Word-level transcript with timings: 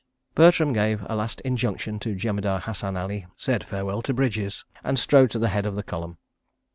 Bertram 0.33 0.73
gave 0.73 1.03
a 1.07 1.15
last 1.15 1.41
injunction 1.41 1.99
to 1.99 2.15
Jemadar 2.15 2.61
Hassan 2.61 2.97
Ali, 2.97 3.27
said 3.37 3.63
farewell 3.63 4.01
to 4.01 4.15
Bridges, 4.15 4.65
and 4.83 4.97
strode 4.97 5.29
to 5.29 5.37
the 5.37 5.49
head 5.49 5.67
of 5.67 5.75
the 5.75 5.83
column. 5.83 6.17